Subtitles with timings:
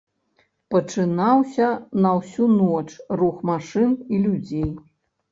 [0.75, 1.67] Пачынаўся
[2.05, 2.89] на ўсю ноч
[3.21, 4.73] рух машын і людзей.